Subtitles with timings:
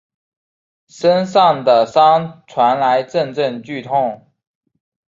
[0.87, 4.25] 身上的伤传来阵阵剧痛